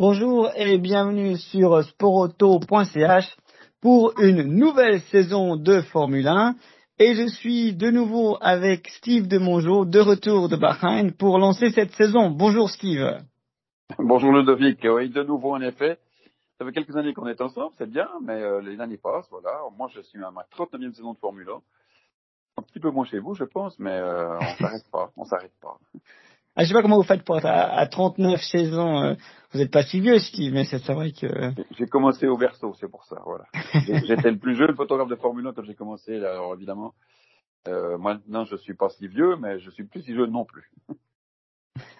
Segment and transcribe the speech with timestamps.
[0.00, 3.36] Bonjour et bienvenue sur sporauto.ch
[3.82, 6.54] pour une nouvelle saison de Formule 1.
[6.98, 11.68] Et je suis de nouveau avec Steve de Mongeau, de retour de Bahreïn, pour lancer
[11.68, 12.30] cette saison.
[12.30, 13.20] Bonjour Steve.
[13.98, 14.78] Bonjour Ludovic.
[14.84, 15.98] Oui, de nouveau en effet.
[16.56, 19.60] Ça fait quelques années qu'on est ensemble, c'est bien, mais euh, les années passent, voilà.
[19.76, 21.60] Moi, je suis à ma 39e saison de Formule 1.
[22.56, 25.52] Un petit peu moins chez vous, je pense, mais euh, on s'arrête pas, on s'arrête
[25.60, 25.76] pas.
[26.56, 29.02] Ah, je sais pas comment vous faites pour être à, 39 saisons.
[29.02, 29.14] Euh,
[29.52, 31.26] vous n'êtes pas si vieux, Steve, mais c'est vrai que...
[31.78, 33.44] J'ai commencé au berceau, c'est pour ça, voilà.
[34.06, 36.92] J'étais le plus jeune photographe de Formule 1 quand j'ai commencé, alors évidemment.
[37.68, 40.70] Euh, maintenant, je suis pas si vieux, mais je suis plus si jeune non plus.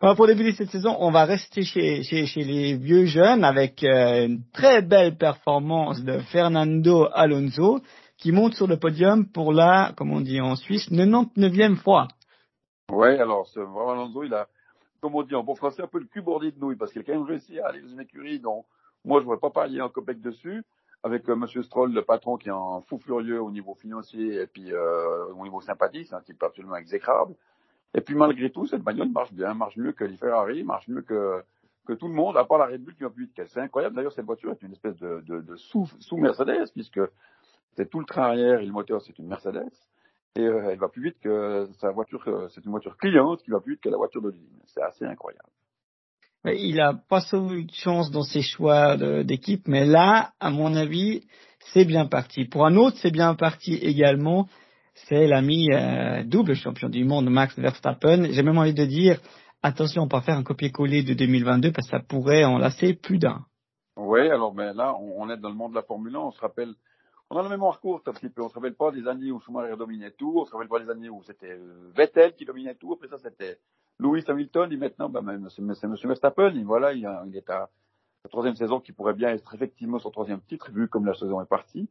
[0.00, 3.82] Alors, pour débuter cette saison, on va rester chez, chez, chez les vieux jeunes avec
[3.82, 7.80] euh, une très belle performance de Fernando Alonso
[8.18, 12.08] qui monte sur le podium pour la, comme on dit en Suisse, 99e fois.
[12.88, 14.48] Oui, alors ce, vraiment Alonso, il a,
[15.00, 17.00] comme on dit en bon français, un peu le cul bordé de nouilles, parce qu'il
[17.00, 18.64] a quand même réussi à aller dans une écurie dont
[19.04, 20.62] moi je ne voudrais pas parler en copec dessus,
[21.02, 24.46] avec euh, Monsieur Stroll, le patron, qui est en fou furieux au niveau financier et
[24.46, 27.34] puis euh, au niveau sympathie, c'est un type absolument exécrable.
[27.92, 31.02] Et puis malgré tout, cette bagnole marche bien, marche mieux que les Ferrari, marche mieux
[31.02, 31.42] que,
[31.86, 33.48] que tout le monde, à part la Red Bull qui va plus vite qu'elle.
[33.48, 33.96] C'est incroyable.
[33.96, 37.00] D'ailleurs, cette voiture est une espèce de, de, de sous, sous Mercedes, puisque
[37.72, 39.72] c'est tout le train arrière et le moteur, c'est une Mercedes
[40.36, 43.50] et euh, elle va plus vite que sa voiture, euh, c'est une voiture cliente qui
[43.50, 44.60] va plus vite que la voiture de l'usine.
[44.66, 45.48] C'est assez incroyable.
[46.44, 51.22] Il a pas eu de chance dans ses choix d'équipe, mais là, à mon avis,
[51.72, 52.44] c'est bien parti.
[52.44, 54.48] Pour un autre, c'est bien parti également.
[55.08, 58.28] C'est l'ami euh, double champion du monde, Max Verstappen.
[58.30, 59.20] J'ai même envie de dire,
[59.62, 62.94] attention, on peut pas faire un copier-coller de 2022 parce que ça pourrait en lasser
[62.94, 63.44] plus d'un.
[63.96, 66.18] Oui, alors mais là, on, est dans le monde de la Formule 1.
[66.18, 66.74] On se rappelle
[67.30, 68.42] on a la mémoire courte un petit peu.
[68.42, 70.34] On se rappelle pas des années où Schumacher dominait tout.
[70.36, 72.92] On se rappelle pas des années où c'était euh, Vettel qui dominait tout.
[72.92, 73.58] Après ça, c'était
[73.98, 74.72] Lewis Hamilton.
[74.72, 75.96] Et maintenant, bah, c'est M.
[76.04, 76.54] Verstappen.
[76.54, 77.04] Et voilà, il,
[77.34, 77.68] est à
[78.24, 81.40] la troisième saison qui pourrait bien être effectivement son troisième titre, vu comme la saison
[81.40, 81.88] est partie.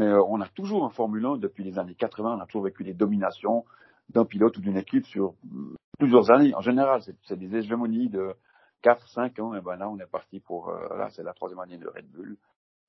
[0.00, 2.64] Mais euh, on a toujours en Formule 1, depuis les années 80, on a toujours
[2.64, 3.66] vécu des dominations
[4.08, 6.54] d'un pilote ou d'une équipe sur euh, plusieurs années.
[6.54, 8.34] En général, c'est des hégémonies de
[8.80, 9.54] 4, 5 ans.
[9.54, 12.38] Et ben là, on est parti pour, là, c'est la troisième année de Red Bull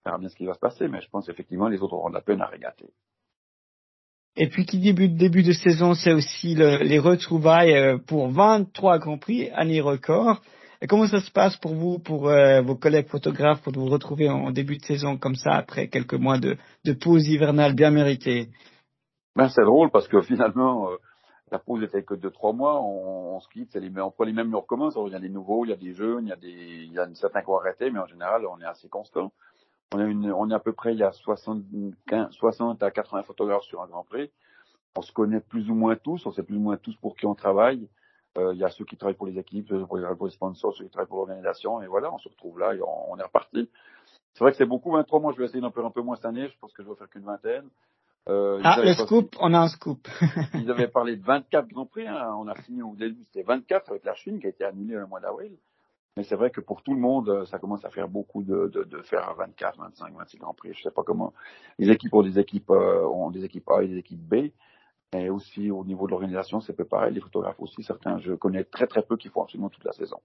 [0.06, 2.16] verra bien ce qui va se passer, mais je pense effectivement les autres auront de
[2.16, 2.90] la peine à régater.
[4.36, 9.20] Et puis qui débute début de saison, c'est aussi les retrouvailles euh, pour 23 Grands
[9.20, 10.42] Prix, année record.
[10.82, 14.30] Et comment ça se passe pour vous, pour euh, vos collègues photographes, pour vous retrouver
[14.30, 18.50] en début de saison comme ça, après quelques mois de, de pause hivernale bien méritée?
[19.36, 20.96] Ben, C'est drôle parce que finalement, euh,
[21.52, 24.34] la pause était que de trois mois, on, on se quitte, les, on prend les
[24.34, 24.98] mêmes, on recommence.
[25.06, 26.92] il y a des nouveaux, il y a des jeunes, il y a, des, il
[26.92, 29.32] y a certains qui ont arrêté, mais en général, on est assez constant.
[29.94, 33.24] On, a une, on est à peu près, il y a 75, 60 à 80
[33.24, 34.32] photographes sur un Grand Prix.
[34.96, 37.26] On se connaît plus ou moins tous, on sait plus ou moins tous pour qui
[37.26, 37.88] on travaille.
[38.38, 40.34] Euh, il y a ceux qui travaillent pour les équipes, ceux qui travaillent pour les
[40.34, 43.24] sponsors, ceux qui travaillent pour l'organisation, et voilà, on se retrouve là et on, est
[43.24, 43.70] reparti.
[44.34, 46.16] C'est vrai que c'est beaucoup, 23 mois, je vais essayer d'en faire un peu moins
[46.16, 47.70] cette année, je pense que je vais faire qu'une vingtaine.
[48.30, 50.08] Euh, ah, le scoop, on a un scoop.
[50.56, 52.34] ils avaient parlé de 24 Grands Prix, hein.
[52.40, 55.06] on a fini au début, c'était 24 avec la Chine qui a été annulée le
[55.06, 55.56] mois d'avril.
[56.16, 58.68] Mais c'est vrai que pour tout le monde, euh, ça commence à faire beaucoup de,
[58.68, 60.74] de, de faire 24, 25, 26 Grands Prix.
[60.74, 61.34] Je sais pas comment.
[61.80, 64.52] Les équipes ont des équipes, euh, ont des équipes A et des équipes B.
[65.16, 67.14] Et aussi au niveau de l'organisation, c'est peu pareil.
[67.14, 70.18] Les photographes aussi, certains, je connais très très peu qui font absolument toute la saison.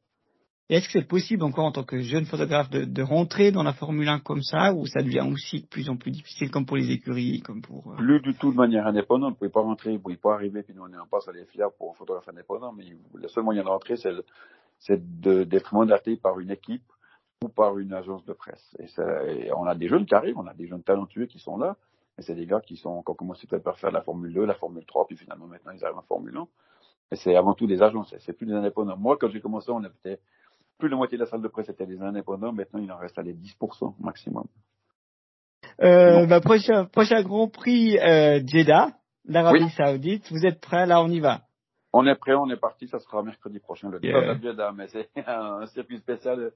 [0.70, 3.72] Est-ce que c'est possible encore en tant que jeune photographe de, de, rentrer dans la
[3.72, 6.76] Formule 1 comme ça, ou ça devient aussi de plus en plus difficile, comme pour
[6.76, 7.90] les écuries, comme pour...
[7.92, 7.96] Euh...
[7.96, 9.30] Plus du tout de manière indépendante.
[9.30, 11.32] Vous pouvez pas rentrer, vous pouvez pas arriver, puis nous on est en passe à
[11.32, 12.84] les fiers pour un photographe indépendant, mais
[13.14, 14.12] le seul moyen de rentrer, c'est
[14.80, 16.84] c'est d'être mandaté par une équipe
[17.42, 18.76] ou par une agence de presse.
[18.78, 21.76] Et, on a des jeunes qui arrivent, on a des jeunes talentueux qui sont là,
[22.16, 24.44] mais c'est des gars qui sont, qui ont commencé peut-être par faire la Formule 2,
[24.44, 26.46] la Formule 3, puis finalement maintenant ils arrivent en Formule 1.
[27.10, 28.96] Et c'est avant tout des agences, c'est plus des indépendants.
[28.96, 30.20] Moi, quand j'ai commencé, on était
[30.78, 32.98] plus de la moitié de la salle de presse était des indépendants, maintenant il en
[32.98, 34.44] reste à les 10% maximum.
[35.82, 38.88] Euh, bah, prochain, prochain Grand Prix euh, Jeddah,
[39.24, 40.86] l'Arabie Saoudite, vous êtes prêts?
[40.86, 41.42] Là, on y va.
[41.92, 44.34] On est prêt, on est parti, ça sera mercredi prochain, le yeah.
[44.34, 46.52] de Jeddah, mais c'est un circuit spécial.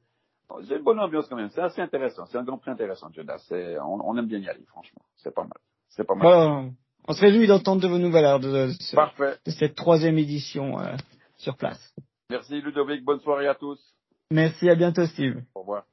[0.69, 3.39] C'est une bonne ambiance quand même, c'est assez intéressant, c'est un grand prix intéressant, Jeddah.
[3.83, 5.59] On, on, aime bien y aller, franchement, c'est pas mal.
[5.89, 6.73] C'est pas mal.
[7.09, 10.95] on se réjouit d'entendre de vos nouvelles de, de, cette troisième édition euh,
[11.39, 11.95] sur place.
[12.29, 13.79] Merci Ludovic, bonne soirée à tous.
[14.31, 15.43] Merci, à bientôt Steve.
[15.55, 15.85] Au revoir.